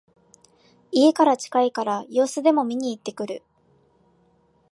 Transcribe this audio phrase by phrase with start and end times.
[0.91, 3.43] 家から近いから様子でも見にいってくる